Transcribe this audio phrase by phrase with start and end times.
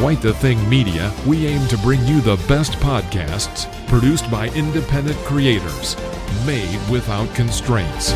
[0.00, 5.18] Quite the Thing Media, we aim to bring you the best podcasts produced by independent
[5.18, 5.94] creators,
[6.46, 8.12] made without constraints.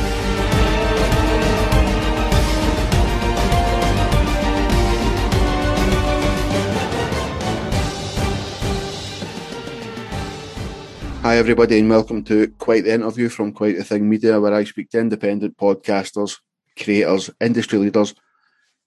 [11.21, 14.65] Hi, everybody, and welcome to Quite the Interview from Quite the Thing Media, where I
[14.65, 16.39] speak to independent podcasters,
[16.83, 18.15] creators, industry leaders,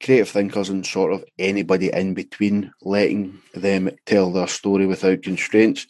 [0.01, 5.87] creative thinkers, and sort of anybody in between, letting them tell their story without constraints.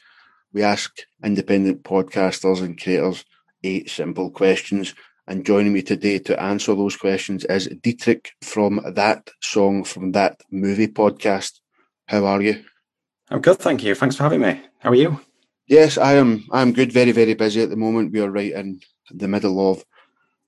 [0.53, 3.25] We ask independent podcasters and creators
[3.63, 4.93] eight simple questions.
[5.27, 10.41] And joining me today to answer those questions is Dietrich from That Song from That
[10.49, 11.59] Movie podcast.
[12.07, 12.63] How are you?
[13.29, 13.93] I'm good, thank you.
[13.93, 14.61] Thanks for having me.
[14.79, 15.19] How are you?
[15.67, 16.45] Yes, I am.
[16.53, 16.93] I'm good.
[16.93, 18.13] Very, very busy at the moment.
[18.13, 18.79] We are right in
[19.11, 19.83] the middle of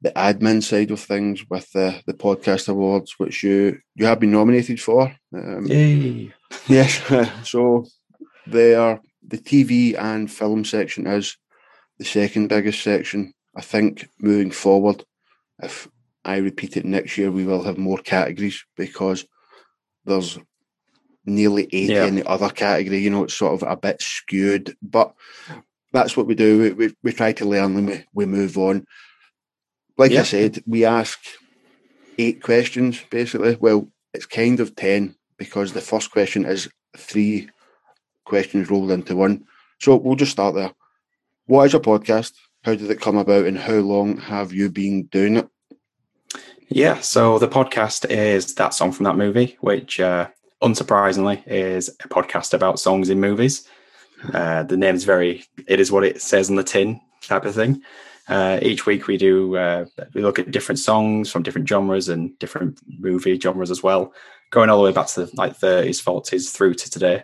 [0.02, 4.32] the admin side of things with the, the podcast awards, which you you have been
[4.32, 5.13] nominated for.
[5.34, 6.34] Um, Yay!
[6.68, 6.99] Yes.
[7.48, 7.85] so
[8.48, 11.38] they are the TV and film section is
[11.99, 13.34] the second biggest section.
[13.55, 15.04] I think moving forward,
[15.62, 15.88] if
[16.26, 19.26] I repeat it next year, we will have more categories because
[20.05, 20.40] there's
[21.26, 22.05] nearly 80 yeah.
[22.05, 22.99] in the other category.
[22.99, 25.13] You know, it's sort of a bit skewed, but
[25.91, 26.60] that's what we do.
[26.60, 28.85] We, we, we try to learn and we, we move on.
[29.99, 30.21] Like yeah.
[30.21, 31.19] I said, we ask
[32.17, 33.57] eight questions basically.
[33.59, 37.49] Well, it's kind of 10 because the first question is three
[38.23, 39.43] questions rolled into one.
[39.81, 40.71] So we'll just start there.
[41.47, 42.31] What is your podcast?
[42.63, 45.49] How did it come about and how long have you been doing it?
[46.70, 50.29] Yeah, so the podcast is that song from that movie, which uh,
[50.63, 53.67] unsurprisingly, is a podcast about songs in movies.
[54.33, 57.53] Uh, the name is very, it is what it says on the tin type of
[57.53, 57.81] thing.
[58.30, 62.38] Uh, each week we do, uh, we look at different songs from different genres and
[62.38, 64.13] different movie genres as well,
[64.52, 67.23] going all the way back to the like 30s, 40s through to today.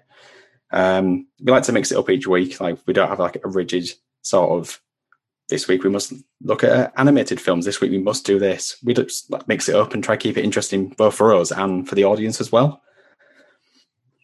[0.71, 2.59] Um, we like to mix it up each week.
[2.59, 3.87] Like we don't have like a rigid
[4.23, 4.81] sort of
[5.49, 7.65] this week we must look at animated films.
[7.65, 8.77] This week we must do this.
[8.83, 11.51] We just like, mix it up and try to keep it interesting both for us
[11.51, 12.81] and for the audience as well.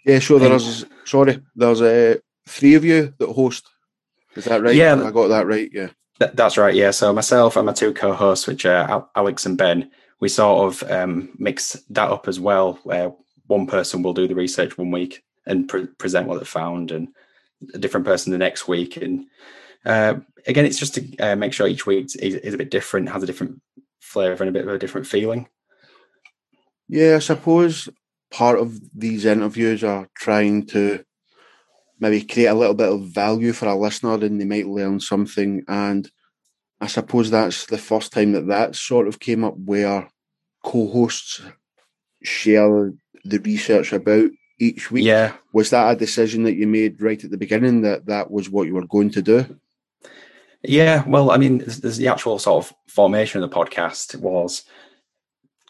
[0.06, 0.40] Yeah, sure.
[0.40, 2.16] There's sorry, there's uh,
[2.48, 3.70] three of you that host.
[4.36, 4.76] Is that right?
[4.76, 5.70] Yeah, I got that right.
[5.72, 6.76] Yeah, th- that's right.
[6.76, 10.92] Yeah, so myself and my two co-hosts, which are Alex and Ben, we sort of
[10.92, 12.80] um, mix that up as well.
[12.84, 13.14] Where
[13.48, 17.10] one person will do the research one week and pre- present what they found, and
[17.74, 18.98] a different person the next week.
[18.98, 19.26] And
[19.86, 20.16] uh,
[20.48, 23.24] again, it's just to uh, make sure each week is, is a bit different, has
[23.24, 23.62] a different
[24.00, 25.48] flavour and a bit of a different feeling.
[26.88, 27.90] Yeah, I suppose
[28.32, 31.04] part of these interviews are trying to
[32.02, 35.64] maybe create a little bit of value for a listener and they might learn something.
[35.68, 36.10] And
[36.82, 40.10] I suppose that's the first time that that sort of came up where
[40.64, 41.42] co hosts
[42.24, 42.92] share
[43.24, 45.06] the research about each week.
[45.06, 45.34] Yeah.
[45.54, 48.68] Was that a decision that you made right at the beginning that that was what
[48.68, 49.60] you were going to do?
[50.64, 54.64] Yeah, well, I mean, there's the actual sort of formation of the podcast was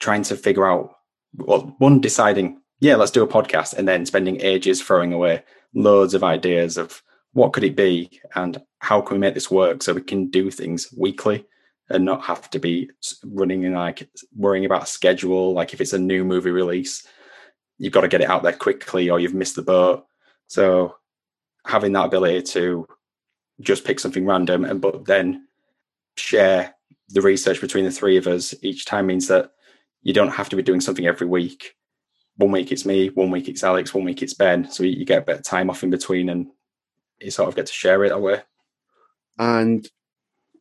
[0.02, 0.96] trying to figure out
[1.36, 5.44] well, one deciding, yeah, let's do a podcast, and then spending ages throwing away
[5.74, 7.02] loads of ideas of
[7.34, 10.52] what could it be and how can we make this work so we can do
[10.52, 11.46] things weekly
[11.90, 12.90] and not have to be
[13.24, 15.54] running and like worrying about a schedule.
[15.54, 17.06] Like if it's a new movie release,
[17.78, 20.06] you've got to get it out there quickly or you've missed the boat.
[20.48, 20.96] So
[21.66, 22.88] having that ability to
[23.62, 25.48] just pick something random and but then
[26.18, 26.74] share
[27.10, 29.52] the research between the three of us each time means that
[30.02, 31.76] you don't have to be doing something every week.
[32.38, 34.70] One week it's me, one week it's Alex, one week it's Ben.
[34.70, 36.48] So you get a bit of time off in between and
[37.20, 38.42] you sort of get to share it that way.
[39.38, 39.88] And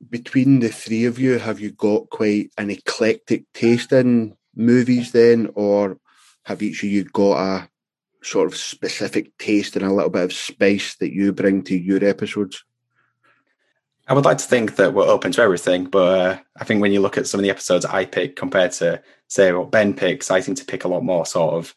[0.09, 5.50] between the three of you, have you got quite an eclectic taste in movies then,
[5.54, 5.98] or
[6.44, 7.69] have each of you got a
[8.22, 12.03] sort of specific taste and a little bit of spice that you bring to your
[12.04, 12.64] episodes?
[14.09, 16.92] I would like to think that we're open to everything, but uh, I think when
[16.92, 20.30] you look at some of the episodes I pick compared to say what Ben picks,
[20.30, 21.74] I seem to pick a lot more sort of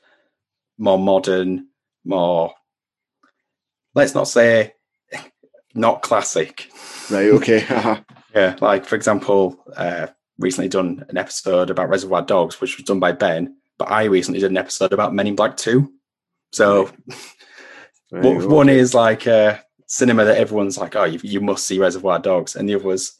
[0.77, 1.67] more modern,
[2.03, 2.53] more
[3.95, 4.73] let's not say
[5.73, 6.69] not classic.
[7.09, 7.29] Right.
[7.29, 7.65] Okay.
[8.35, 8.57] yeah.
[8.59, 10.07] Like for example, uh,
[10.39, 14.41] recently done an episode about Reservoir Dogs, which was done by Ben, but I recently
[14.41, 15.93] did an episode about Men in Black Two.
[16.51, 16.91] So
[18.11, 18.35] right.
[18.47, 19.25] One is like.
[19.27, 19.59] Uh,
[19.93, 23.13] cinema that everyone's like, oh, you, you must see Reservoir Dogs, and the other was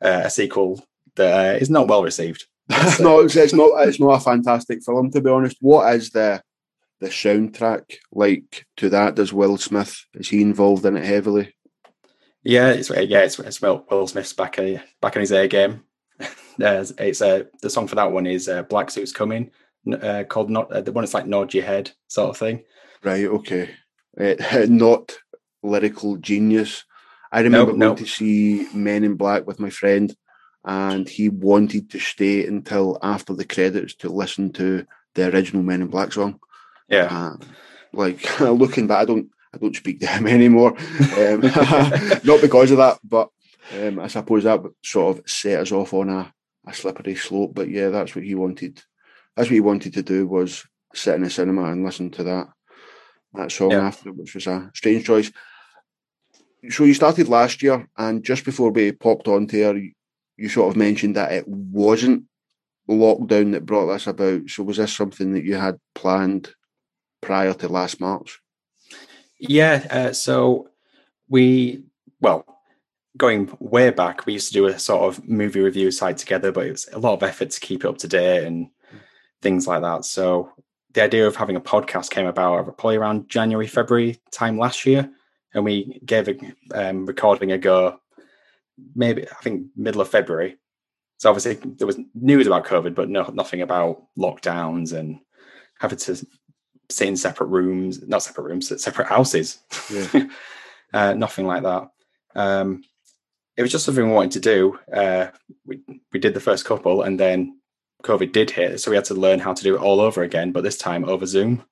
[0.00, 0.86] uh, a sequel
[1.16, 2.46] that uh, is not well received.
[3.00, 3.86] no, it's, it's, not.
[3.86, 5.56] It's not a fantastic film, to be honest.
[5.60, 6.42] What is the
[7.00, 9.16] the soundtrack like to that?
[9.16, 11.54] Does Will Smith is he involved in it heavily?
[12.42, 15.82] Yeah, it's yeah, it's, it's Will, Will Smith's back uh, back in his A game.
[16.58, 19.50] it's uh, the song for that one is uh, Black Suits Coming,
[19.92, 21.04] uh, called not uh, the one.
[21.04, 22.62] It's like nod your head sort of thing.
[23.02, 23.24] Right.
[23.24, 23.70] Okay.
[24.18, 24.34] Uh,
[24.68, 25.16] not
[25.62, 26.84] lyrical genius.
[27.32, 27.98] I remember Nope, going nope.
[27.98, 30.14] to see Men in Black with my friend,
[30.64, 35.82] and he wanted to stay until after the credits to listen to the original Men
[35.82, 36.38] in Black song.
[36.88, 37.08] Yeah.
[37.10, 37.36] Uh,
[37.92, 40.76] like looking back, I don't, I don't speak to him anymore.
[41.16, 41.40] Um,
[42.24, 43.30] not because of that, but
[43.80, 46.32] um, I suppose that sort of set us off on a,
[46.66, 47.52] a slippery slope.
[47.54, 48.82] But yeah, that's what he wanted.
[49.36, 52.48] That's what he wanted to do was sit in a cinema and listen to that
[53.34, 53.86] that song Yeah.
[53.86, 55.30] after, which was a strange choice.
[56.68, 59.92] So you started last year, and just before we popped here, you,
[60.40, 62.24] you sort of mentioned that it wasn't
[62.88, 64.48] lockdown that brought this about.
[64.48, 66.54] So was this something that you had planned
[67.20, 68.40] prior to last March?
[69.38, 69.86] Yeah.
[69.90, 70.68] Uh, so
[71.28, 71.84] we,
[72.20, 72.44] well,
[73.18, 76.66] going way back, we used to do a sort of movie review site together, but
[76.66, 78.68] it was a lot of effort to keep it up to date and
[79.42, 80.06] things like that.
[80.06, 80.50] So
[80.94, 85.10] the idea of having a podcast came about probably around January, February time last year.
[85.52, 86.36] And we gave a
[86.74, 88.00] um, recording a go,
[88.94, 90.58] maybe I think middle of February.
[91.18, 95.20] So obviously there was news about COVID, but no, nothing about lockdowns and
[95.78, 96.16] having to
[96.88, 99.58] sit in separate rooms, not separate rooms, separate houses.
[99.90, 100.26] Yeah.
[100.94, 101.90] uh, nothing like that.
[102.34, 102.82] Um,
[103.56, 104.78] it was just something we wanted to do.
[104.92, 105.28] Uh,
[105.66, 105.80] we
[106.12, 107.60] we did the first couple, and then
[108.02, 110.52] COVID did hit, so we had to learn how to do it all over again,
[110.52, 111.64] but this time over Zoom.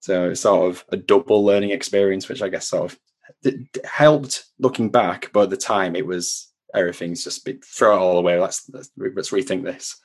[0.00, 2.98] So it's sort of a double learning experience, which I guess sort of
[3.50, 8.00] d- helped looking back, but at the time it was everything's just be, throw it
[8.00, 8.38] all away.
[8.38, 9.96] Let's let's, let's rethink this.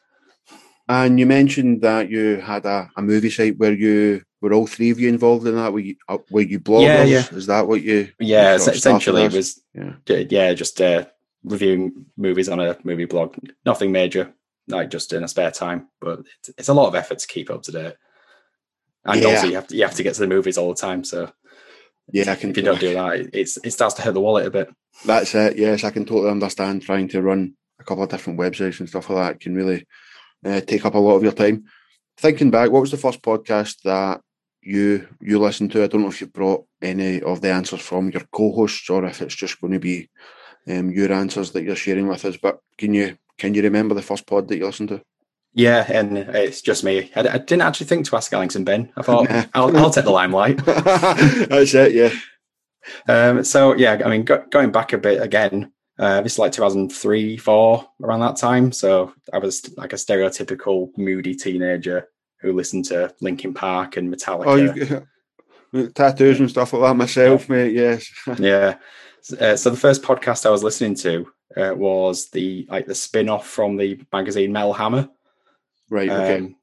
[0.88, 4.90] And you mentioned that you had a, a movie site where you were all three
[4.90, 5.72] of you involved in that.
[5.72, 6.84] Were you, uh, were you bloggers?
[6.84, 7.36] Yeah, yeah.
[7.36, 8.10] Is that what you?
[8.20, 9.94] Yeah, you essentially it was Yeah.
[10.08, 11.06] yeah, just uh,
[11.44, 13.36] reviewing movies on a movie blog.
[13.66, 14.34] Nothing major,
[14.68, 17.52] like just in a spare time, but it's, it's a lot of effort to keep
[17.52, 17.94] up to date.
[19.06, 19.28] And Yeah.
[19.28, 21.04] also, you have to you have to get to the movies all the time.
[21.04, 21.32] So?
[22.12, 22.50] Yeah, I can.
[22.52, 24.70] if you don't do that, it- it's it starts to hurt the wallet a bit.
[25.06, 25.58] That's it.
[25.58, 29.10] Yes, I can totally understand trying to run a couple of different websites and stuff
[29.10, 29.86] like that can really
[30.46, 31.66] uh, take up a lot of your time.
[32.18, 34.22] Thinking back, what was the first podcast that
[34.62, 35.84] you you listened to?
[35.84, 39.22] I don't know if you brought any of the answers from your co-hosts or if
[39.22, 40.10] it's just going to be
[40.68, 42.36] um, your answers that you're sharing with us.
[42.38, 45.02] But can you can you remember the first pod that you listened to?
[45.54, 47.12] Yeah, and it's just me.
[47.16, 48.92] I, I didn't actually think to ask Alex and Ben.
[48.96, 49.46] I thought Nah.
[49.54, 50.57] I'll, I'll take the limelight.
[50.66, 51.94] That's it.
[51.94, 52.13] Yeah.
[53.07, 56.51] Um, so yeah, I mean, go, going back a bit again, uh, this is like
[56.51, 58.72] 2003, four around that time.
[58.72, 62.07] So I was like a stereotypical moody teenager
[62.42, 65.04] who listened to Linkin Park and Metallica.
[65.74, 67.74] Oh, you tattoos and stuff like that myself, mate.
[67.74, 68.10] Yes.
[68.38, 68.75] yeah.
[69.40, 73.28] Uh, so the first podcast I was listening to uh, was the like the spin
[73.30, 75.10] off from the magazine Metal Hammer.
[75.90, 76.10] Right.
[76.10, 76.38] Okay.
[76.38, 76.56] Um,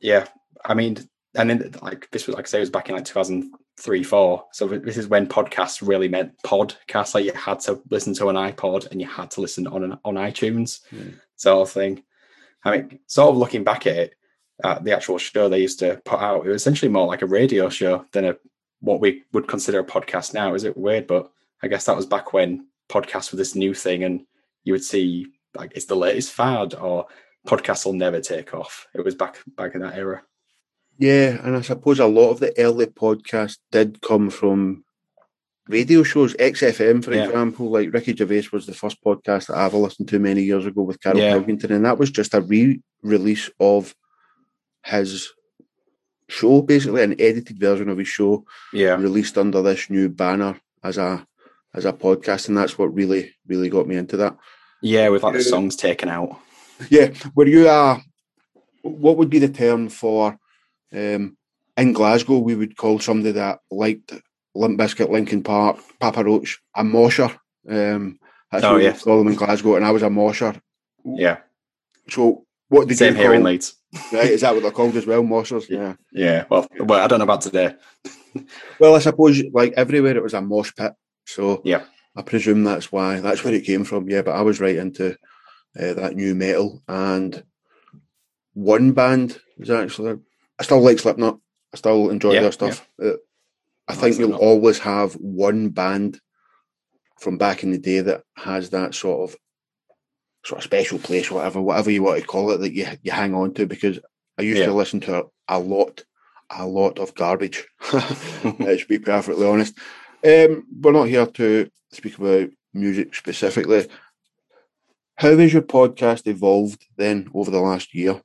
[0.00, 0.26] yeah,
[0.64, 0.98] I mean,
[1.34, 4.44] and then like this was like I say, it was back in like 2003, four.
[4.52, 7.14] So this is when podcasts really meant podcasts.
[7.14, 9.98] Like you had to listen to an iPod and you had to listen on an,
[10.04, 11.10] on iTunes, Hmm.
[11.36, 12.02] sort of thing.
[12.64, 14.14] I mean, sort of looking back at it,
[14.82, 17.68] the actual show they used to put out, it was essentially more like a radio
[17.68, 18.36] show than a
[18.80, 20.54] what we would consider a podcast now.
[20.54, 21.06] Is it weird?
[21.06, 21.30] But
[21.62, 24.26] I guess that was back when podcasts were this new thing, and
[24.64, 27.06] you would see like it's the latest fad or
[27.46, 28.86] podcasts will never take off.
[28.94, 30.22] It was back back in that era.
[30.98, 34.84] Yeah, and I suppose a lot of the early podcasts did come from
[35.68, 37.24] radio shows, XFM, for Yeah.
[37.26, 37.70] example.
[37.70, 40.82] Like Ricky Gervais was the first podcast that I ever listened to many years ago
[40.82, 41.32] with Karl Yeah.
[41.34, 43.94] Pilkington, and that was just a re-release of
[44.84, 45.30] his
[46.28, 50.98] show, basically an edited version of his show Yeah, released under this new banner as
[50.98, 51.26] a
[51.74, 54.36] as a podcast, and that's what really really got me into that.
[54.80, 56.38] yeah, with like the songs taken out.
[56.90, 58.00] Yeah, were you a
[58.82, 60.36] what would be the term for
[60.92, 61.36] um,
[61.76, 62.38] in Glasgow?
[62.38, 64.12] We would call somebody that liked
[64.54, 67.30] Limp Bizkit, Linkin Park, Papa Roach a mosher.
[67.68, 68.18] Um,
[68.50, 68.92] that's Oh, what we yeah.
[68.92, 70.54] would call them in Glasgow, and I was a mosher.
[71.04, 71.38] Yeah,
[72.08, 73.36] So, what did same you here call?
[73.36, 73.74] in Leeds.
[74.12, 75.68] Right, is that what they're called as well, moshers?
[75.68, 75.94] Yeah.
[76.12, 77.74] Yeah, well, well, I don't know about today.
[78.80, 80.92] Well, I suppose like everywhere it was a mosh pit.
[81.24, 81.84] So Yeah.
[82.16, 84.08] I presume that's why that's where it came from.
[84.10, 85.16] Yeah, but I was right into
[85.78, 87.44] uh, that nu metal and
[88.54, 90.18] one band was actually
[90.58, 91.38] I still like Slipknot.
[91.72, 92.88] I still enjoy Yeah, their stuff.
[93.02, 93.14] Uh,
[93.88, 94.40] I like think you'll Slipknot.
[94.40, 96.20] always have one band
[97.20, 99.36] from back in the day that has that sort of
[100.44, 103.34] sort of special place, whatever, whatever you want to call it, that you you hang
[103.34, 103.98] on to because
[104.38, 104.66] I used Yeah.
[104.66, 106.04] to listen to a, lot,
[106.50, 107.66] a lot of garbage.
[108.58, 109.76] Let's be perfectly honest.
[110.24, 113.86] Um, we're not here to speak about music specifically.
[115.16, 118.20] How has your podcast evolved then over the last year?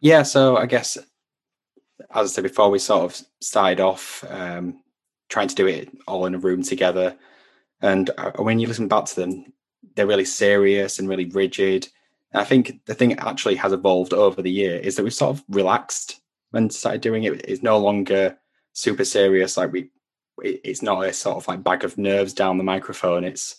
[0.00, 0.98] Yeah, so I guess
[2.14, 4.82] as I said before, we sort of started off um,
[5.28, 7.16] trying to do it all in a room together.
[7.80, 9.52] And uh, when you listen back to them,
[9.94, 11.88] they're really serious and really rigid.
[12.32, 15.36] And I think the thing actually has evolved over the year is that we've sort
[15.36, 16.20] of relaxed
[16.52, 17.44] and started doing it.
[17.48, 18.36] It's no longer
[18.72, 19.56] super serious.
[19.56, 19.90] Like we,
[20.38, 23.24] it's not a sort of like bag of nerves down the microphone.
[23.24, 23.56] It's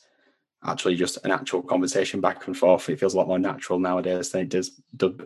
[0.65, 2.89] actually just an actual conversation back and forth.
[2.89, 4.71] It feels a lot more natural nowadays than it does,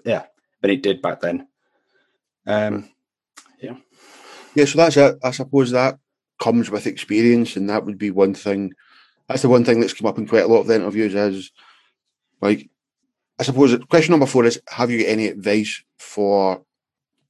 [0.06, 0.26] yeah,
[0.62, 1.48] than it did back then.
[2.46, 2.90] Um,
[3.62, 3.76] yeah,
[4.56, 4.66] yeah.
[4.66, 5.18] So that's it.
[5.24, 6.00] I suppose that
[6.42, 8.74] comes with experience, and that would be one thing.
[9.28, 11.52] That's the one thing that's come up in quite a lot of the interviews is
[12.42, 12.70] like,
[13.40, 16.64] I suppose question number four is: Have you any advice for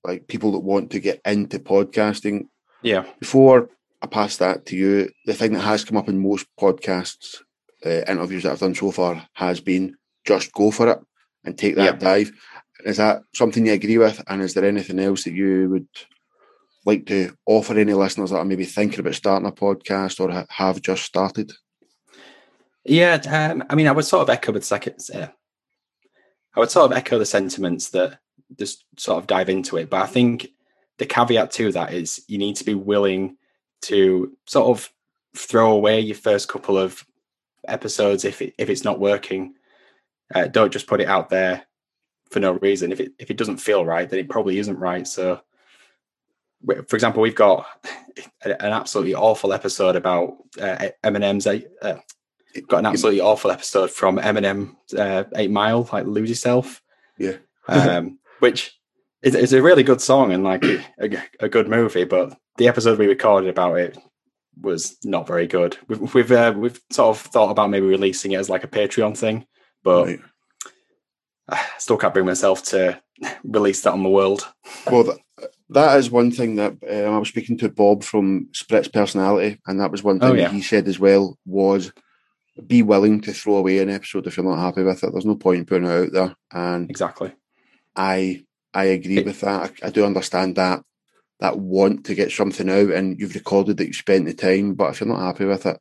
[0.03, 2.47] like people that want to get into podcasting?
[2.83, 3.05] Yeah.
[3.19, 3.69] Before
[4.01, 7.41] I pass that to you, the thing that has come up in most podcasts
[7.87, 10.99] uh, interviews that I've done so far has been just go for it
[11.43, 11.99] and take that yep.
[11.99, 12.31] dive.
[12.85, 14.21] Is that something you agree with?
[14.27, 15.87] And is there anything else that you would
[16.85, 20.81] like to offer any listeners that are maybe thinking about starting a podcast or have
[20.81, 21.51] just started?
[22.85, 24.95] Yeah, um, I mean, I would sort of echo the second.
[25.13, 25.27] Uh,
[26.55, 28.19] I would sort of echo the sentiments that
[28.57, 29.89] just sort of dive into it.
[29.89, 30.47] But I think
[30.97, 33.37] the caveat to that is you need to be willing
[33.81, 34.91] to sort of
[35.35, 37.05] throw away your first couple of
[37.67, 39.55] episodes if it, if it's not working.
[40.33, 41.65] Uh, don't just put it out there
[42.29, 42.91] for no reason.
[42.91, 45.07] If it if it doesn't feel right, then it probably isn't right.
[45.07, 45.41] So,
[46.65, 47.65] for example, we've got
[48.41, 51.47] an absolutely awful episode about uh, Eminem's.
[51.47, 51.99] Uh,
[52.67, 56.81] got an absolutely awful episode from Eminem uh, Eight Mile, like lose yourself.
[57.17, 57.37] Yeah.
[57.67, 58.77] um, which
[59.21, 62.99] is, is, a really good song and like a, a, good movie, but the episode
[62.99, 63.97] we recorded about it
[64.61, 65.77] was not very good.
[65.87, 69.17] We've we've, uh, we've sort of thought about maybe releasing it as like a Patreon
[69.17, 69.45] thing,
[69.83, 70.19] but right.
[71.49, 73.01] I still can't bring myself to
[73.43, 74.47] release that on the world.
[74.91, 75.17] Well, that,
[75.69, 79.79] that is one thing that um, I was speaking to Bob from Spritz Personality, and
[79.81, 80.43] that was one thing oh, yeah.
[80.43, 81.91] that he said as well was
[82.65, 85.11] be willing to throw away an episode if you're not happy with it.
[85.11, 86.35] There's no point putting it out there.
[86.51, 87.33] And exactly,
[87.95, 89.73] I I agree it, with that.
[89.83, 90.81] I, I do understand that
[91.39, 94.89] that want to get something out and you've recorded that you've spent the time, but
[94.89, 95.79] if you're not happy with it,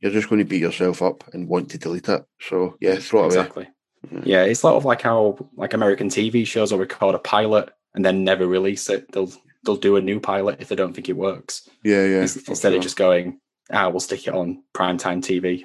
[0.00, 2.24] you're just going to beat yourself up and want to delete it.
[2.40, 3.64] So yeah, throw it exactly.
[3.64, 3.70] away.
[4.12, 4.42] Yeah.
[4.42, 8.04] yeah, it's sort of like how like American TV shows will record a pilot and
[8.04, 9.10] then never release it.
[9.12, 9.32] They'll
[9.64, 11.68] they'll do a new pilot if they don't think it works.
[11.82, 12.20] Yeah, yeah.
[12.20, 12.76] Instead sure.
[12.76, 13.40] of just going,
[13.72, 15.64] ah, we'll stick it on primetime TV.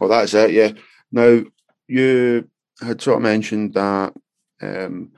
[0.00, 0.50] Well, that's it.
[0.50, 0.72] Yeah.
[1.12, 1.44] Now
[1.86, 2.48] you
[2.80, 4.12] had sort of mentioned that
[4.60, 5.12] um,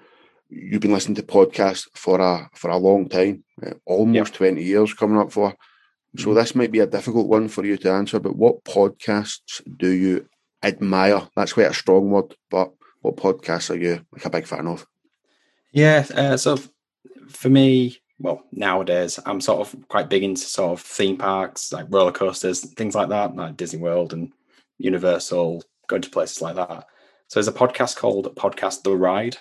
[0.48, 4.38] you've been listening to podcasts for a for a long time, uh, almost yep.
[4.38, 5.54] twenty years coming up for.
[6.16, 6.34] So mm-hmm.
[6.34, 8.20] this might be a difficult one for you to answer.
[8.20, 10.28] But what podcasts do you
[10.62, 11.22] admire?
[11.36, 14.86] That's quite a strong word, but what podcasts are you like a big fan of?
[15.72, 16.58] Yeah, uh, so
[17.28, 21.86] for me, well, nowadays I'm sort of quite big into sort of theme parks, like
[21.90, 24.32] roller coasters, things like that, like Disney World and
[24.78, 26.86] Universal, going to places like that.
[27.28, 29.38] So there's a podcast called Podcast The Ride,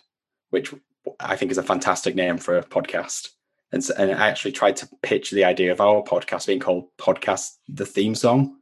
[0.50, 0.74] which
[1.20, 3.30] I think is a fantastic name for a podcast.
[3.72, 7.54] And, and I actually tried to pitch the idea of our podcast being called Podcast
[7.68, 8.58] the Theme Song,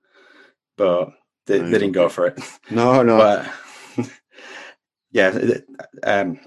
[0.78, 1.12] but
[1.48, 2.40] they, they didn't go for it.
[2.72, 3.18] No, no.
[3.18, 4.10] but
[5.12, 5.38] yeah,
[6.04, 6.40] um,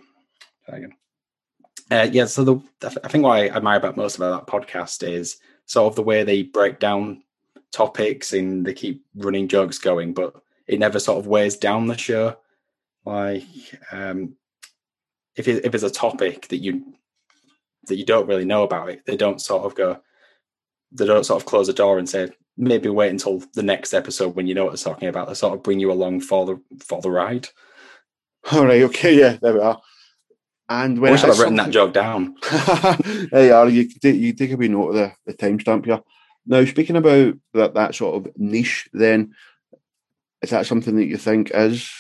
[1.91, 2.25] uh, yeah.
[2.25, 5.37] So the I think what I admire about most about that podcast is
[5.67, 7.23] sort of the way they break down
[7.73, 10.35] topics and they keep running jokes going, but
[10.67, 12.37] it never sort of wears down the show.
[13.05, 13.45] Like
[13.93, 14.37] um,
[15.37, 16.95] if it, if it's a topic that you
[17.87, 20.01] that you don't really know about it, they don't sort of go,
[20.93, 24.35] they don't sort of close the door and say maybe wait until the next episode
[24.35, 25.29] when you know what they're talking about.
[25.29, 27.49] They sort of bring you along for the for the ride.
[28.53, 29.81] All right, okay, yeah, there we are.
[30.69, 32.37] And when I wish I'd written that joke down.
[33.31, 33.69] there you are.
[33.69, 36.01] You take, you take a wee note of the, the timestamp here.
[36.47, 39.35] Now, speaking about that that sort of niche, then
[40.43, 41.91] is that something that you think is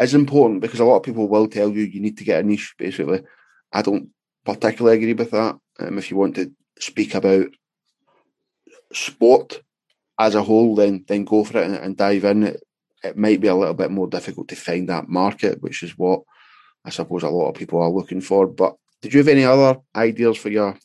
[0.00, 2.46] is important because a lot of people will tell you you need to get a
[2.46, 2.74] niche.
[2.78, 3.22] Basically,
[3.72, 4.10] I don't
[4.44, 5.58] particularly agree with that.
[5.80, 7.46] Um, if you want to speak about
[8.92, 9.62] sport
[10.18, 12.42] as a whole, then then go for it and, and dive in.
[12.44, 12.62] It,
[13.04, 16.22] it might be a little bit more difficult to find that market, which is what
[16.84, 18.46] I suppose a lot of people are looking for.
[18.46, 20.76] But did you have any other ideas for your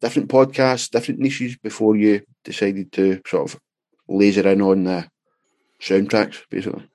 [0.00, 3.60] different podcasts, different niches before you decided to sort of
[4.08, 5.08] laser in on the
[5.80, 6.86] soundtracks, basically?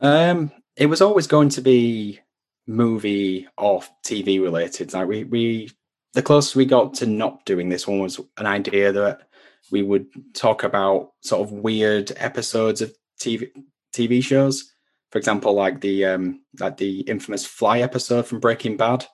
[0.00, 2.18] Um, it was always going to be
[2.66, 4.94] movie or TV related.
[4.94, 5.70] Like we, we,
[6.14, 9.28] the closest we got to not doing this one was an idea that
[9.70, 13.50] we would talk about sort of weird episodes of TV
[13.94, 14.72] TV shows.
[15.12, 19.04] For example, like the um like the infamous Fly episode from Breaking Bad,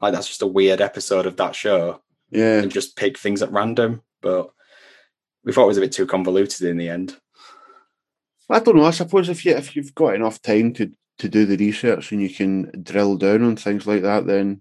[0.00, 2.00] like that's just a weird episode of that show
[2.30, 4.02] Yeah, and just pick things at random.
[4.22, 4.50] But
[5.44, 7.16] we thought it was a bit too convoluted in the end.
[8.48, 8.84] I don't know.
[8.84, 12.20] I suppose if you if you've got enough time to to do the research and
[12.20, 14.60] you can drill down on things like that, then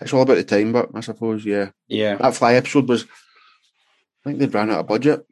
[0.00, 0.72] it's all about the time.
[0.72, 2.16] But I suppose, yeah, Yeah.
[2.16, 3.04] that fly episode was.
[3.04, 5.26] I think they'd ran out of budget.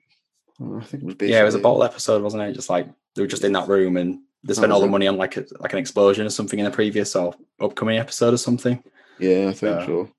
[0.61, 1.31] I think it was basically.
[1.31, 2.53] Yeah, it was a bottle episode, wasn't it?
[2.55, 4.91] Just like they were just in that room and they spent all the Mhm.
[4.93, 8.35] money on like a, like an explosion or something in a previous or upcoming episode
[8.35, 8.83] or something.
[9.19, 9.87] Yeah, I think Yeah.
[9.87, 10.11] so.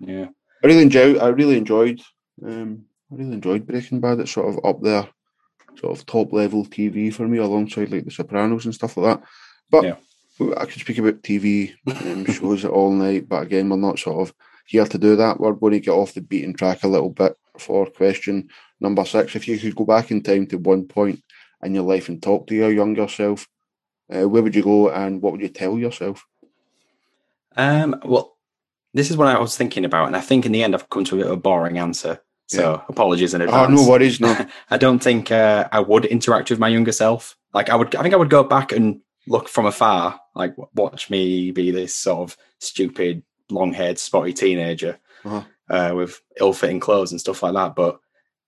[0.00, 0.26] Yeah.
[0.62, 1.18] I really enjoyed.
[1.18, 2.00] I really enjoyed.
[2.44, 4.20] Um, I really enjoyed Breaking Bad.
[4.20, 5.08] It's sort of up there,
[5.78, 9.28] sort of top level TV for me, alongside like The Sopranos and stuff like that.
[9.70, 9.96] But Yeah.
[10.58, 14.34] I could speak about TV um, shows all night, but again, we're not sort of
[14.66, 15.40] here to do that.
[15.40, 18.48] We're going to get off the beaten track a little bit for question
[18.80, 19.34] number six.
[19.34, 21.22] If you could go back in time to one point
[21.62, 23.48] in your life and talk to your younger self,
[24.14, 26.26] uh, where would you go and what would you tell yourself?
[27.56, 28.36] Um, well,
[28.92, 31.04] this is what I was thinking about, and I think in the end I've come
[31.04, 32.20] to a bit of a boring answer.
[32.48, 33.80] So apologies in Oh, advance.
[33.80, 34.36] no worries, no.
[34.70, 37.36] I don't think uh, I would interact with my younger self.
[37.52, 41.10] Like I would, I think I would go back and look from afar, like watch
[41.10, 45.42] me be this sort of stupid, long-haired, spotty teenager Uh-huh.
[45.68, 47.74] uh, with ill-fitting clothes and stuff like that.
[47.74, 47.98] But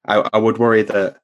[0.07, 1.19] I, I would worry that,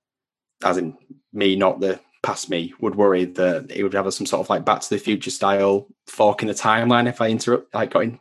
[0.64, 0.96] as in
[1.32, 4.64] me, not the past me, would worry that it would have some sort of like
[4.64, 8.20] Back to the Future style fork in the timeline if I interrupt, like got in.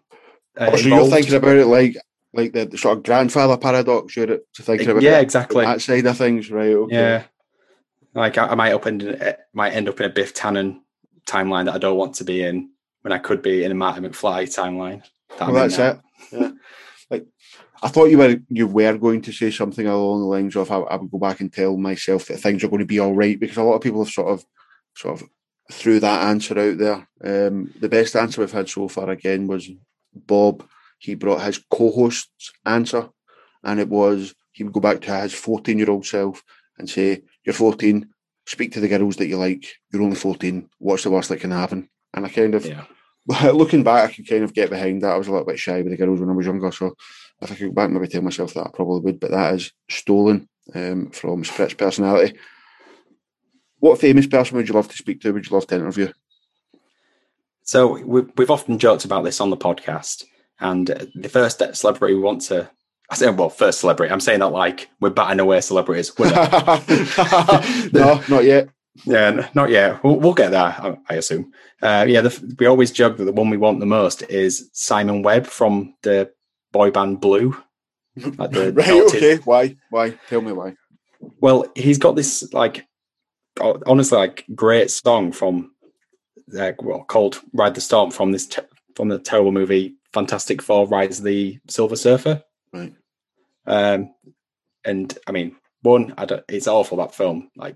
[0.57, 1.97] Uh, Oh, so you're thinking about it like
[2.35, 4.15] like the, the sort of grandfather paradox.
[4.15, 5.05] You're thinking about it.
[5.07, 5.65] yeah, it exactly.
[5.65, 6.73] that side of things, right?
[6.73, 6.95] Okay.
[6.95, 7.23] Yeah,
[8.13, 10.81] like I, I might up end, might end up in a Biff Tannen
[11.25, 12.69] timeline that I don't want to be in
[13.01, 15.03] when I could be in a Marty McFly timeline.
[15.37, 15.89] that Well, that's now.
[15.89, 15.99] it.
[16.31, 16.51] Yeah.
[17.09, 17.27] Like
[17.83, 20.77] I thought you were you were going to say something along the lines of I,
[20.77, 23.37] I would go back and tell myself that things are going to be all right
[23.39, 24.45] because a lot of people have sort of
[24.95, 25.27] sort of
[25.71, 27.07] threw that answer out there.
[27.23, 29.69] Um, the best answer we've had so far again was
[30.15, 30.65] Bob.
[30.97, 33.09] He brought his co-host's answer,
[33.63, 36.41] and it was he would go back to his fourteen-year-old self
[36.79, 38.12] and say, "You're fourteen.
[38.45, 39.65] Speak to the girls that you like.
[39.91, 40.69] You're only fourteen.
[40.79, 42.85] What's the worst that can happen?" And I kind of Yeah,
[43.51, 45.13] looking back, I can kind of get behind that.
[45.13, 46.93] I was a little bit shy with the girls when I was younger, so
[47.41, 49.19] if I could go back and maybe tell myself that, I probably would.
[49.19, 52.37] But that is stolen um, from Sprit's personality.
[53.79, 55.31] What famous person would you love to speak to?
[55.31, 56.11] Would you love to interview?
[57.65, 60.25] so we, we've often joked about this on the podcast,
[60.59, 62.69] and the first celebrity we want to.
[63.21, 64.11] I well, first celebrity.
[64.11, 66.17] I'm saying that like we're batting away celebrities.
[66.17, 66.87] We're not.
[67.93, 68.69] no, not yet.
[69.05, 70.03] Yeah, not yet.
[70.03, 71.51] We'll, we'll get there, I, I assume.
[71.81, 75.23] Uh, yeah, the, we always joke that the one we want the most is Simon
[75.23, 76.31] Webbe from the
[76.71, 77.57] boy band Blue.
[78.15, 79.37] Like right, okay.
[79.37, 79.75] Why?
[79.89, 80.11] Why?
[80.29, 80.75] Tell me why.
[81.39, 82.85] Well, he's got this like
[83.59, 85.71] honestly like great song from
[86.57, 88.61] uh, well called "Ride the Storm" from this te-
[88.95, 92.43] from the terrible movie Fantastic Four: Rise of the Silver Surfer.
[92.71, 92.93] Right.
[93.65, 94.13] Um,
[94.85, 97.49] and I mean, one, I don't, it's awful that film.
[97.55, 97.75] Like,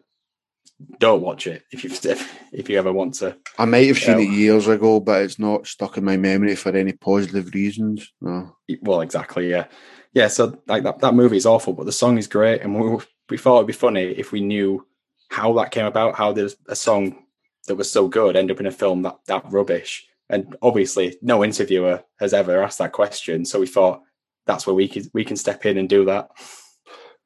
[0.99, 1.89] don't watch it if you
[2.53, 3.35] if, you ever want to.
[3.57, 6.75] I might have seen it years ago, but it's not stuck in my memory for
[6.75, 8.11] any positive reasons.
[8.21, 8.55] No.
[8.81, 9.65] Well, exactly, yeah,
[10.13, 10.27] yeah.
[10.27, 12.97] So like that that movie is awful, but the song is great, and we
[13.29, 14.85] we thought it'd be funny if we knew
[15.29, 17.23] how that came about, how there's a song
[17.67, 20.07] that was so good end up in a film that that rubbish.
[20.29, 24.01] And obviously, no interviewer has ever asked that question, so we thought
[24.47, 26.29] that's where we can we can step in and do that.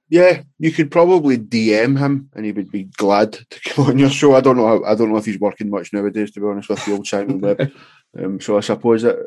[0.09, 4.09] Yeah, you could probably DM him, and he would be glad to come on your
[4.09, 4.35] show.
[4.35, 4.67] I don't know.
[4.67, 7.07] How, I don't know if he's working much nowadays, to be honest with the old
[7.07, 7.71] Simon Webbe.
[8.21, 9.25] Um, so I suppose that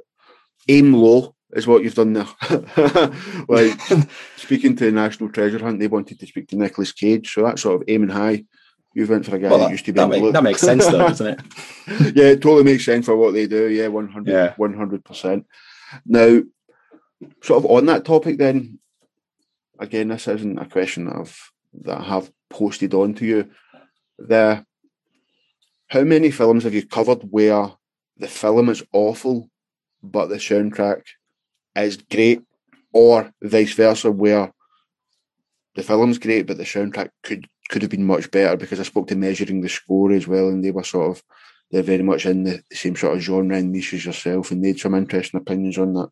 [0.68, 2.26] aim low is what you've done there.
[3.48, 3.80] like
[4.36, 7.62] speaking to the National Treasure Hunt, they wanted to speak to Nicolas Cage, so that's
[7.62, 8.44] sort of aiming high.
[8.92, 10.42] You went for a guy Well, that that, used to be that, in make- that
[10.42, 11.40] makes sense, though, doesn't it?
[12.14, 13.70] yeah, it totally makes sense for what they do.
[13.70, 14.54] Yeah, 100 Yeah.
[14.58, 15.44] 100%.
[16.04, 16.42] Now,
[17.42, 18.78] sort of on that topic, then,
[19.78, 21.50] again, this isn't a question that I've
[21.82, 23.50] that I have posted on to you.
[24.18, 24.64] The
[25.88, 27.72] how many films have you covered where
[28.16, 29.50] the film is awful,
[30.02, 31.02] but the soundtrack
[31.76, 32.42] is great,
[32.92, 34.52] or vice versa, where
[35.74, 38.56] the film's great, but the soundtrack could could have been much better?
[38.56, 41.22] Because I spoke to measuring the score as well, and they were sort of
[41.70, 44.68] they're very much in the same sort of genre and niche as yourself, and they
[44.68, 46.10] had some interesting opinions on that.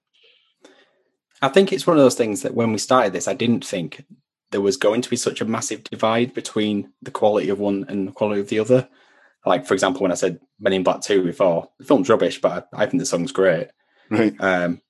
[1.42, 4.04] I think it's one of those things that when we started this, I didn't think
[4.52, 8.08] there was going to be such a massive divide between the quality of one and
[8.08, 8.88] the quality of the other.
[9.44, 12.68] Like, for example, when I said Men in Black 2 before, the film's rubbish, but
[12.72, 13.68] I, I think the song's great.
[14.08, 14.34] Right.
[14.38, 14.80] Um,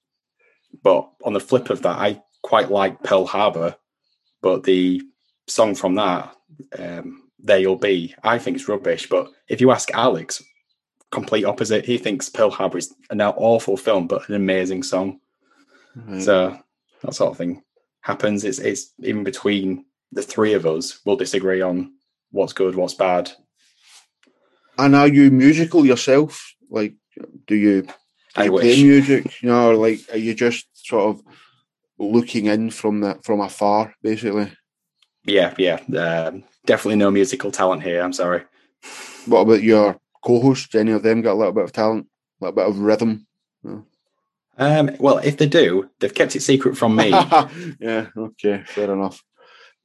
[0.82, 3.76] but on the flip of that, I quite like Pearl Harbor,
[4.42, 5.02] but the
[5.46, 6.34] song from that,
[6.78, 9.08] um, There You'll Be, I think it's rubbish.
[9.08, 10.42] But if you ask Alex,
[11.12, 11.84] complete opposite.
[11.84, 15.20] He thinks Pearl Harbor is an awful film, but an amazing song.
[15.94, 16.22] Right.
[16.22, 16.58] So
[17.02, 17.62] that sort of thing
[18.00, 18.44] happens.
[18.44, 21.92] It's it's even between the three of us, we'll disagree on
[22.30, 23.32] what's good, what's bad.
[24.78, 26.54] And are you musical yourself?
[26.70, 26.94] Like,
[27.46, 27.92] do you, do
[28.36, 29.42] I you play music?
[29.42, 31.22] You know, or like, are you just sort of
[31.98, 34.50] looking in from the from afar, basically?
[35.24, 35.80] Yeah, yeah.
[35.96, 38.02] Um, definitely no musical talent here.
[38.02, 38.42] I'm sorry.
[39.26, 40.74] What about your co-hosts?
[40.74, 42.06] Any of them got a little bit of talent,
[42.40, 43.26] a little bit of rhythm?
[44.58, 47.08] Um, well, if they do, they've kept it secret from me.
[47.80, 48.08] yeah.
[48.16, 48.62] Okay.
[48.66, 49.22] Fair enough.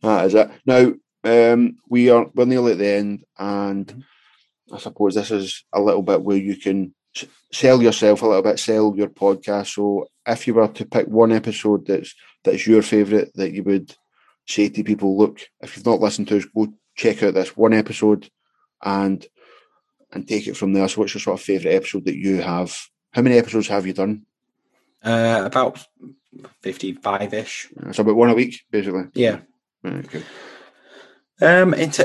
[0.01, 0.51] That is it.
[0.65, 4.03] Now, um, we are we're nearly at the end, and
[4.71, 6.93] I suppose this is a little bit where you can
[7.51, 9.73] sell yourself a little bit, sell your podcast.
[9.73, 13.95] So, if you were to pick one episode that's that's your favourite, that you would
[14.45, 17.73] say to people, look, if you've not listened to us, go check out this one
[17.73, 18.30] episode,
[18.84, 19.25] and
[20.12, 20.88] and take it from there.
[20.88, 22.77] So, what's your sort of favourite episode that you have?
[23.12, 24.25] How many episodes have you done?
[25.03, 25.86] Uh, about
[26.62, 27.69] 55 ish.
[27.91, 29.05] So about one a week, basically.
[29.13, 29.39] Yeah.
[29.83, 30.23] Right, okay.
[31.39, 32.03] Um, in, t-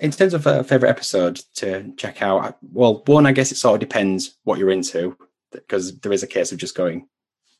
[0.00, 3.74] in terms of a favorite episode to check out, well, one, I guess it sort
[3.74, 5.16] of depends what you're into
[5.52, 7.08] because there is a case of just going,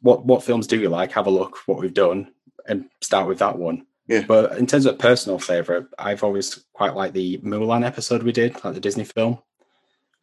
[0.00, 1.12] what what films do you like?
[1.12, 2.32] Have a look what we've done
[2.66, 3.86] and start with that one.
[4.08, 4.24] Yeah.
[4.26, 8.62] But in terms of personal favorite, I've always quite liked the Mulan episode we did,
[8.64, 9.38] like the Disney film.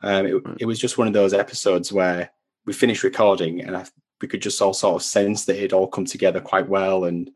[0.01, 2.31] Um, it, it was just one of those episodes where
[2.65, 3.85] we finished recording and I,
[4.21, 7.31] we could just all sort of sense that it all come together quite well and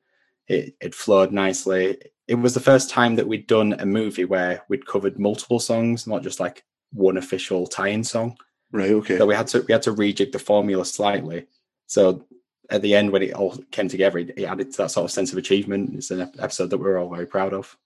[0.47, 1.97] it, it flowed nicely.
[2.27, 6.07] It was the first time that we'd done a movie where we'd covered multiple songs,
[6.07, 8.37] not just like one official tie-in song.
[8.71, 9.17] Right, okay.
[9.17, 11.45] So we had to we had to rejig the formula slightly.
[11.87, 12.25] So
[12.69, 15.11] at the end, when it all came together, it, it added to that sort of
[15.11, 15.95] sense of achievement.
[15.95, 17.77] It's an episode that we're all very proud of.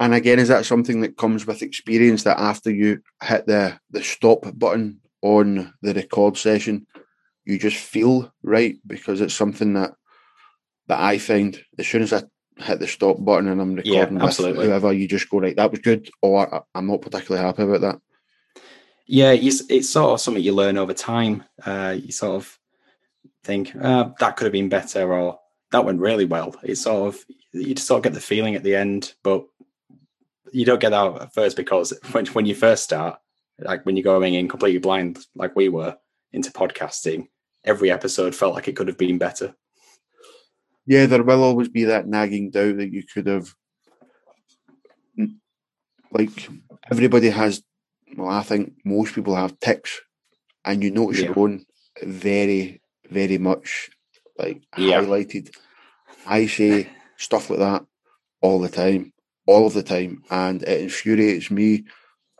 [0.00, 4.02] And again, is that something that comes with experience that after you hit the the
[4.02, 6.86] stop button on the record session,
[7.48, 9.94] you just feel right because it's something that
[10.88, 12.22] that I find as soon as I
[12.58, 14.66] hit the stop button and I'm Yeah, recording with absolutely.
[14.66, 15.56] whoever, you just go right.
[15.56, 18.00] That was good, or "I- I'm not particularly happy about that.
[19.06, 21.44] Yeah, it's, it's sort of something you learn over time.
[21.64, 22.58] Uh, you sort of
[23.44, 25.38] think uh, that could have been better, or
[25.72, 26.54] that went really well.
[26.62, 29.46] It's sort of you just sort of get the feeling at the end, but
[30.52, 33.18] you don't get that at first because when when you first start,
[33.58, 35.96] like when you're going in completely blind, like we were
[36.32, 37.28] into podcasting,
[37.64, 39.54] every episode felt like it could have been better.
[40.86, 43.54] Yeah, there will always be that nagging doubt that you could have.
[46.10, 46.48] Like
[46.90, 47.62] everybody has,
[48.16, 50.00] well, I think most people have tics,
[50.64, 51.26] and you notice Yeah.
[51.26, 51.66] your own
[52.02, 53.90] very, very much
[54.38, 55.00] like Yeah.
[55.00, 55.54] highlighted.
[56.26, 57.84] I say stuff like that
[58.40, 59.12] all the time,
[59.46, 61.84] all of the time, and it infuriates me.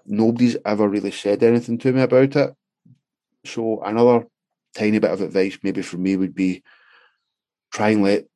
[0.06, 2.54] Nobody's ever really said anything to me about it.
[3.44, 4.26] So another
[4.74, 6.62] tiny bit of advice, maybe for me, would be
[7.72, 8.26] try and let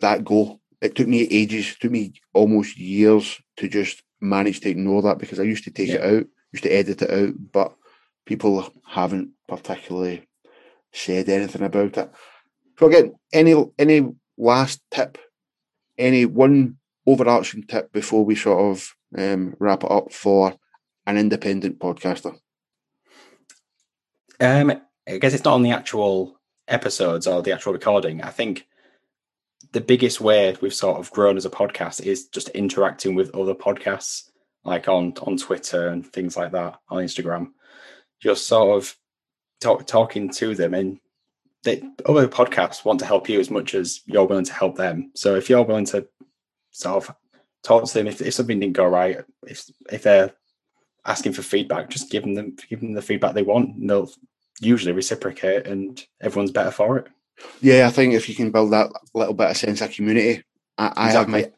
[0.00, 0.60] that go.
[0.80, 5.40] It took me ages, took me almost years to just manage to ignore that because
[5.40, 7.74] I used to take it out, used to edit it out, but
[8.24, 10.26] people haven't particularly
[10.92, 12.10] said anything about it.
[12.78, 15.18] So again, any any last tip,
[15.98, 20.54] any one overarching tip before we sort of um, wrap it up for
[21.06, 22.36] an independent podcaster?
[24.38, 24.80] Um,
[25.10, 28.22] I guess it's not on the actual episodes or the actual recording.
[28.22, 28.66] I think
[29.72, 33.54] the biggest way we've sort of grown as a podcast is just interacting with other
[33.54, 34.30] podcasts,
[34.64, 37.48] like on on Twitter and things like that, on Instagram.
[38.20, 38.96] Just sort of
[39.60, 41.00] talk, talking to them, and
[41.64, 45.10] they, other podcasts want to help you as much as you're willing to help them.
[45.14, 46.06] So if you're willing to
[46.70, 47.16] sort of
[47.62, 50.32] talk to them, if, if something didn't go right, if if they're
[51.04, 53.76] asking for feedback, just give them give them the feedback they want.
[53.76, 54.10] And they'll
[54.60, 57.08] usually reciprocate, and everyone's better for it.
[57.60, 60.44] Yeah, I think if you can build that little bit of sense of community,
[60.78, 61.50] I, I have my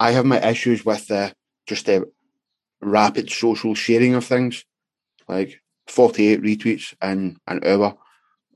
[0.00, 1.32] I have my issues with the
[1.66, 2.10] just the
[2.80, 4.64] rapid social sharing of things,
[5.28, 7.96] like forty eight retweets in an hour.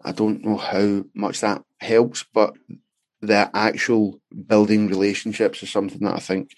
[0.04, 2.54] I don't know how much that helps, but
[3.20, 6.50] the actual building relationships is something that I think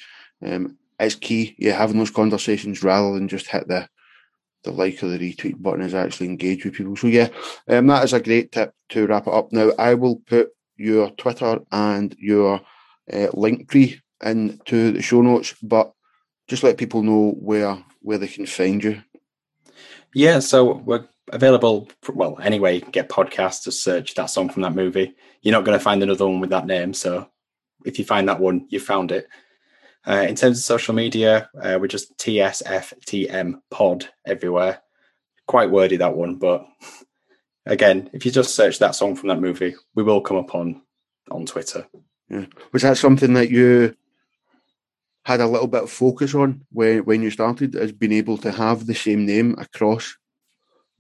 [0.43, 1.55] um, is key.
[1.59, 3.89] Yeah, having those conversations rather than just hit the
[4.65, 6.97] the like or the retweet button is actually engage with people.
[6.97, 7.29] So yeah,
[7.69, 9.53] um, that is a great tip to wrap it up.
[9.53, 12.61] Now I will put your Twitter and your
[13.13, 15.93] uh, Linktree into the show notes, but
[16.49, 19.03] just let people know where where they can find you.
[20.15, 21.89] Yeah, so we're available.
[22.13, 23.65] Well, anyway, get podcasts.
[23.65, 25.15] Just search that song from that movie.
[25.43, 26.95] You're not going to find another one with that name.
[26.95, 27.29] So
[27.85, 29.29] if you find that one, you found it.
[30.07, 34.83] Uh, in terms of social media, uh, we're just TSFTM pod everywhere.
[35.47, 36.67] Quite wordy that one, but
[37.67, 40.83] again, if you just search that song from that movie, we will come up on
[41.31, 41.87] on Twitter.
[42.29, 42.47] Yeah.
[42.73, 43.95] Was that something that you
[45.25, 48.51] had a little bit of focus on when when you started, as being able to
[48.51, 50.17] have the same name across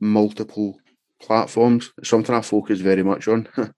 [0.01, 0.79] multiple
[1.21, 1.93] platforms?
[2.03, 3.49] Something I focus very much on.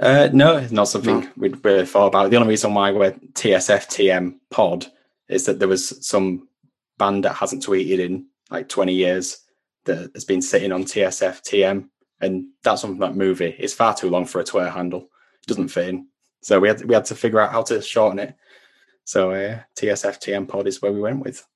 [0.00, 1.30] uh, no, it's not something no.
[1.36, 2.30] we'd really thought about.
[2.30, 4.86] The only reason why we're TSFTM Pod
[5.28, 6.48] is that there was some
[6.98, 9.38] band that hasn't tweeted in like 20 years
[9.84, 11.88] that has been sitting on TSFTM,
[12.20, 13.54] and that's something that movie.
[13.58, 15.02] It's far too long for a Twitter handle.
[15.42, 16.08] It doesn't fit in.
[16.42, 18.34] So we had we had to figure out how to shorten it.
[19.04, 21.46] So uh, TSFTM Pod is where we went with.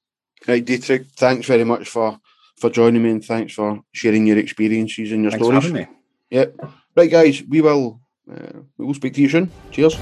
[0.47, 2.21] Right, Dietrich, thanks very much for
[2.57, 5.65] for joining me and thanks for sharing your experiences and your thanks stories.
[5.65, 5.97] For having me.
[6.31, 6.57] Yep.
[6.97, 9.51] Right, guys, we will uh, we will speak to you soon.
[9.71, 9.99] Cheers.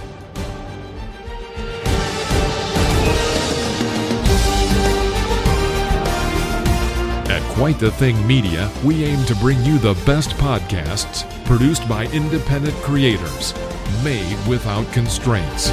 [7.28, 12.06] At Quite the Thing Media, we aim to bring you the best podcasts produced by
[12.06, 13.54] independent creators,
[14.02, 15.70] made without constraints.